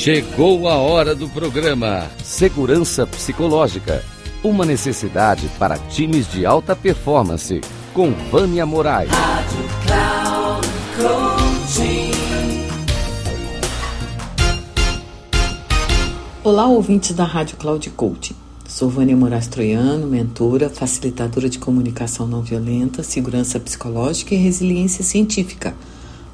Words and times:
Chegou 0.00 0.66
a 0.66 0.76
hora 0.76 1.14
do 1.14 1.28
programa 1.28 2.10
Segurança 2.24 3.06
Psicológica. 3.06 4.02
Uma 4.42 4.64
necessidade 4.64 5.46
para 5.58 5.76
times 5.76 6.26
de 6.26 6.46
alta 6.46 6.74
performance. 6.74 7.60
Com 7.92 8.10
Vânia 8.30 8.64
Moraes. 8.64 9.10
Rádio 9.10 9.58
Cloud 9.84 10.68
Coaching. 10.96 12.10
Olá, 16.42 16.66
ouvintes 16.66 17.14
da 17.14 17.24
Rádio 17.24 17.58
Cloud 17.58 17.90
Coaching. 17.90 18.36
Sou 18.66 18.88
Vânia 18.88 19.14
Moraes 19.14 19.48
Troiano, 19.48 20.06
mentora, 20.06 20.70
facilitadora 20.70 21.50
de 21.50 21.58
comunicação 21.58 22.26
não 22.26 22.40
violenta, 22.40 23.02
segurança 23.02 23.60
psicológica 23.60 24.34
e 24.34 24.38
resiliência 24.38 25.04
científica 25.04 25.74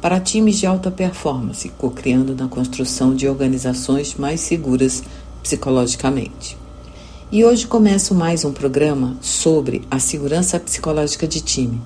para 0.00 0.18
times 0.18 0.58
de 0.58 0.66
alta 0.66 0.90
performance, 0.90 1.68
co-criando 1.76 2.34
na 2.34 2.48
construção 2.48 3.14
de 3.14 3.28
organizações 3.28 4.14
mais 4.14 4.40
seguras 4.40 5.02
psicologicamente. 5.42 6.56
E 7.30 7.44
hoje 7.44 7.66
começo 7.66 8.14
mais 8.14 8.44
um 8.44 8.52
programa 8.52 9.16
sobre 9.20 9.82
a 9.90 9.98
segurança 9.98 10.58
psicológica 10.58 11.28
de 11.28 11.40
time. 11.40 11.80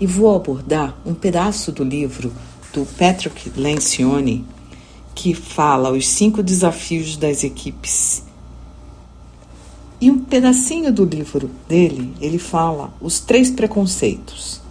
E 0.00 0.06
vou 0.06 0.34
abordar 0.34 0.96
um 1.04 1.14
pedaço 1.14 1.70
do 1.70 1.84
livro 1.84 2.32
do 2.72 2.86
Patrick 2.98 3.52
Lencioni, 3.54 4.44
que 5.14 5.34
fala 5.34 5.92
os 5.92 6.08
cinco 6.08 6.42
desafios 6.42 7.16
das 7.16 7.44
equipes. 7.44 8.24
E 10.00 10.10
um 10.10 10.18
pedacinho 10.18 10.90
do 10.90 11.04
livro 11.04 11.50
dele, 11.68 12.12
ele 12.20 12.38
fala 12.38 12.92
os 13.00 13.20
três 13.20 13.50
preconceitos. 13.50 14.61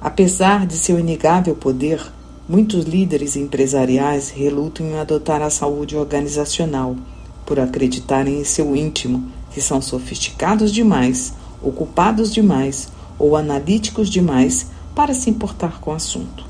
Apesar 0.00 0.66
de 0.66 0.78
seu 0.78 0.98
inegável 0.98 1.54
poder, 1.54 2.00
muitos 2.48 2.86
líderes 2.86 3.36
empresariais 3.36 4.30
relutam 4.30 4.86
em 4.86 4.98
adotar 4.98 5.42
a 5.42 5.50
saúde 5.50 5.94
organizacional 5.94 6.96
por 7.44 7.60
acreditarem 7.60 8.40
em 8.40 8.44
seu 8.44 8.74
íntimo 8.74 9.30
que 9.52 9.60
são 9.60 9.82
sofisticados 9.82 10.72
demais, 10.72 11.34
ocupados 11.62 12.32
demais 12.32 12.88
ou 13.18 13.36
analíticos 13.36 14.08
demais 14.08 14.68
para 14.94 15.12
se 15.12 15.28
importar 15.28 15.80
com 15.80 15.90
o 15.90 15.94
assunto. 15.94 16.46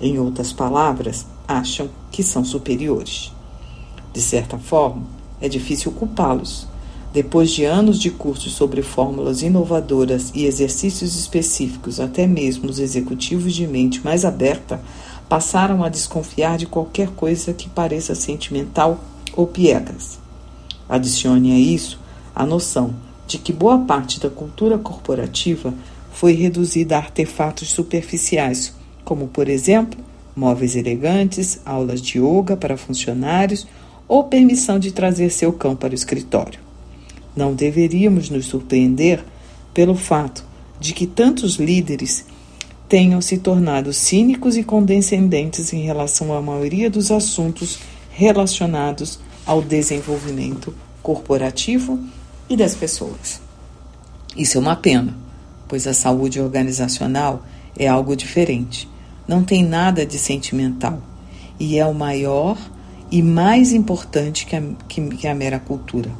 Em 0.00 0.18
outras 0.18 0.52
palavras, 0.52 1.26
acham 1.46 1.90
que 2.10 2.22
são 2.22 2.44
superiores. 2.44 3.30
De 4.10 4.22
certa 4.22 4.56
forma, 4.56 5.02
é 5.38 5.50
difícil 5.50 5.92
culpá-los, 5.92 6.66
depois 7.16 7.50
de 7.50 7.64
anos 7.64 7.98
de 7.98 8.10
cursos 8.10 8.52
sobre 8.52 8.82
fórmulas 8.82 9.40
inovadoras 9.40 10.30
e 10.34 10.44
exercícios 10.44 11.18
específicos, 11.18 11.98
até 11.98 12.26
mesmo 12.26 12.68
os 12.68 12.78
executivos 12.78 13.54
de 13.54 13.66
mente 13.66 14.04
mais 14.04 14.22
aberta 14.22 14.82
passaram 15.26 15.82
a 15.82 15.88
desconfiar 15.88 16.58
de 16.58 16.66
qualquer 16.66 17.08
coisa 17.08 17.54
que 17.54 17.70
pareça 17.70 18.14
sentimental 18.14 19.02
ou 19.32 19.46
piegas. 19.46 20.18
Adicione 20.86 21.52
a 21.52 21.58
isso 21.58 21.98
a 22.34 22.44
noção 22.44 22.94
de 23.26 23.38
que 23.38 23.50
boa 23.50 23.78
parte 23.78 24.20
da 24.20 24.28
cultura 24.28 24.76
corporativa 24.76 25.72
foi 26.12 26.34
reduzida 26.34 26.96
a 26.96 26.98
artefatos 26.98 27.70
superficiais, 27.70 28.74
como, 29.06 29.26
por 29.26 29.48
exemplo, 29.48 29.98
móveis 30.36 30.76
elegantes, 30.76 31.62
aulas 31.64 32.02
de 32.02 32.18
yoga 32.18 32.58
para 32.58 32.76
funcionários 32.76 33.66
ou 34.06 34.24
permissão 34.24 34.78
de 34.78 34.92
trazer 34.92 35.30
seu 35.30 35.50
cão 35.50 35.74
para 35.74 35.92
o 35.92 35.94
escritório. 35.94 36.65
Não 37.36 37.54
deveríamos 37.54 38.30
nos 38.30 38.46
surpreender 38.46 39.22
pelo 39.74 39.94
fato 39.94 40.42
de 40.80 40.94
que 40.94 41.06
tantos 41.06 41.56
líderes 41.56 42.24
tenham 42.88 43.20
se 43.20 43.38
tornado 43.38 43.92
cínicos 43.92 44.56
e 44.56 44.62
condescendentes 44.62 45.72
em 45.72 45.82
relação 45.82 46.32
à 46.32 46.40
maioria 46.40 46.88
dos 46.88 47.10
assuntos 47.10 47.78
relacionados 48.10 49.20
ao 49.44 49.60
desenvolvimento 49.60 50.74
corporativo 51.02 51.98
e 52.48 52.56
das 52.56 52.74
pessoas. 52.74 53.40
Isso 54.36 54.56
é 54.56 54.60
uma 54.60 54.76
pena, 54.76 55.16
pois 55.68 55.86
a 55.86 55.94
saúde 55.94 56.40
organizacional 56.40 57.44
é 57.76 57.86
algo 57.86 58.16
diferente. 58.16 58.88
Não 59.26 59.44
tem 59.44 59.64
nada 59.64 60.06
de 60.06 60.18
sentimental 60.18 61.02
e 61.58 61.78
é 61.78 61.84
o 61.84 61.94
maior 61.94 62.56
e 63.10 63.22
mais 63.22 63.72
importante 63.72 64.46
que 64.46 64.56
a, 64.56 64.62
que, 64.88 65.00
que 65.08 65.28
a 65.28 65.34
mera 65.34 65.58
cultura. 65.58 66.10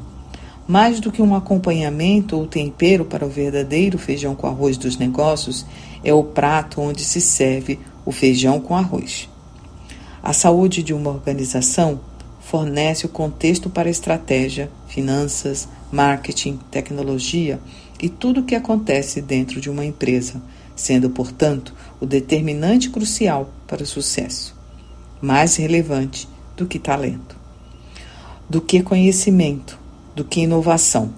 Mais 0.69 0.99
do 0.99 1.12
que 1.12 1.22
um 1.22 1.34
acompanhamento 1.34 2.37
ou 2.37 2.47
tempero 2.47 3.04
para 3.04 3.25
o 3.25 3.31
verdadeiro 3.31 3.99
feijão 3.99 4.34
com 4.34 4.49
arroz 4.49 4.77
dos 4.77 4.97
negócios, 4.97 5.65
é 6.03 6.12
o 6.12 6.25
prato 6.25 6.81
onde 6.81 7.04
se 7.04 7.21
serve 7.21 7.78
o 8.04 8.10
feijão 8.10 8.60
com 8.60 8.76
arroz. 8.76 9.28
A 10.21 10.32
saúde 10.32 10.82
de 10.82 10.93
uma 10.93 11.10
organização 11.10 12.00
fornece 12.41 13.06
o 13.06 13.09
contexto 13.09 13.71
para 13.71 13.88
estratégia, 13.88 14.71
finanças, 14.88 15.69
marketing, 15.93 16.59
tecnologia 16.71 17.60
e 18.03 18.09
tudo 18.09 18.41
o 18.41 18.44
que 18.44 18.56
acontece 18.56 19.21
dentro 19.21 19.60
de 19.60 19.71
uma 19.71 19.84
empresa, 19.84 20.43
sendo, 20.75 21.10
portanto, 21.10 21.72
o 22.00 22.06
determinante 22.06 22.91
crucial 22.91 23.50
para 23.69 23.84
o 23.84 23.87
sucesso. 23.87 24.55
Mais 25.21 25.56
relevante 25.56 26.28
do 26.56 26.66
que 26.66 26.78
talento, 26.78 27.37
do 28.50 28.60
que 28.60 28.82
conhecimento, 28.82 29.78
do 30.16 30.25
que 30.25 30.41
inovação. 30.41 31.10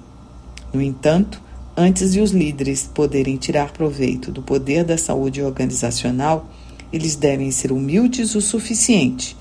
No 0.74 0.82
entanto, 0.82 1.40
antes 1.76 2.12
de 2.12 2.20
os 2.20 2.32
líderes 2.32 2.90
poderem 2.92 3.36
tirar 3.36 3.70
proveito 3.70 4.32
do 4.32 4.42
poder 4.42 4.84
da 4.84 4.98
saúde 4.98 5.40
organizacional, 5.40 6.50
eles 6.92 7.14
devem 7.14 7.52
ser 7.52 7.70
humildes 7.70 8.34
o 8.34 8.40
suficiente 8.40 9.36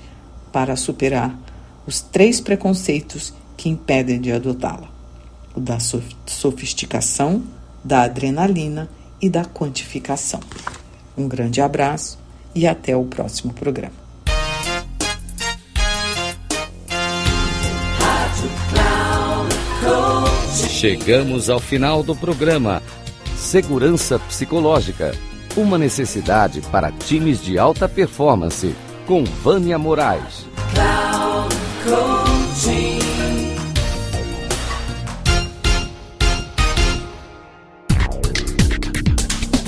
para 0.52 0.76
superar 0.76 1.36
os 1.84 2.00
três 2.00 2.40
preconceitos 2.40 3.34
que 3.56 3.68
impedem 3.68 4.20
de 4.20 4.30
adotá-la: 4.30 4.88
o 5.56 5.60
da 5.60 5.78
sofisticação, 5.80 7.42
da 7.82 8.02
adrenalina 8.02 8.88
e 9.20 9.28
da 9.28 9.44
quantificação. 9.44 10.40
Um 11.16 11.26
grande 11.26 11.60
abraço 11.60 12.16
e 12.54 12.64
até 12.64 12.96
o 12.96 13.04
próximo 13.04 13.52
programa. 13.52 14.07
Chegamos 20.78 21.50
ao 21.50 21.58
final 21.58 22.04
do 22.04 22.14
programa 22.14 22.80
Segurança 23.34 24.16
Psicológica. 24.16 25.12
Uma 25.56 25.76
necessidade 25.76 26.60
para 26.70 26.92
times 26.92 27.42
de 27.42 27.58
alta 27.58 27.88
performance. 27.88 28.76
Com 29.04 29.24
Vânia 29.24 29.76
Moraes. 29.76 30.46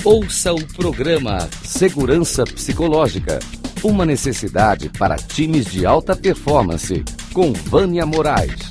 Ouça 0.05 0.53
o 0.53 0.65
programa 0.67 1.49
Segurança 1.61 2.45
Psicológica. 2.45 3.39
Uma 3.83 4.05
necessidade 4.05 4.87
para 4.97 5.17
times 5.17 5.65
de 5.65 5.85
alta 5.85 6.15
performance. 6.15 7.03
Com 7.33 7.51
Vânia 7.51 8.05
Moraes 8.05 8.70